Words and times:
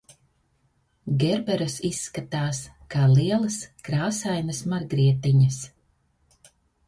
Gerberas 1.23 1.75
izskat?s 1.89 2.63
k? 2.95 3.03
lielas, 3.13 3.59
kr?sainas 3.89 4.63
margrieti?as. 4.75 5.61